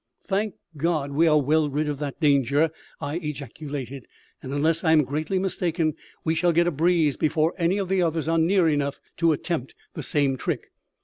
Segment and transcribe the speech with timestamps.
[0.25, 4.07] "Thank God, we are well rid of that danger!" I ejaculated;
[4.41, 5.93] "and, unless I am greatly mistaken,
[6.23, 9.75] we shall get a breeze before any of the others are near enough to attempt
[9.93, 10.71] the same trick."